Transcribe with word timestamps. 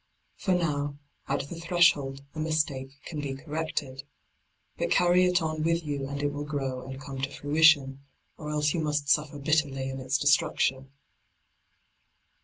For 0.35 0.55
now, 0.55 0.97
at 1.27 1.41
the 1.41 1.59
threshold, 1.59 2.23
a 2.33 2.39
mistake 2.39 2.89
can 3.05 3.21
be 3.21 3.35
corrected. 3.35 4.01
But 4.75 4.89
carry 4.89 5.25
it 5.25 5.43
on 5.43 5.61
with 5.61 5.85
you 5.85 6.07
and 6.09 6.23
it 6.23 6.33
will 6.33 6.43
grow 6.43 6.87
and 6.89 6.99
come 6.99 7.21
to 7.21 7.29
fruition, 7.29 8.01
or 8.35 8.49
else 8.49 8.73
you 8.73 8.79
must 8.79 9.09
suffer 9.09 9.37
bitterly 9.37 9.89
in 9.91 9.99
its 9.99 10.17
destruction. 10.17 10.89